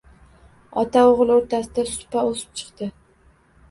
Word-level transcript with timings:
Ota-o‘g‘il 0.85 1.35
o‘rtasida 1.35 1.87
supa 1.93 2.27
o‘sib 2.35 2.61
chiqdi. 2.61 2.95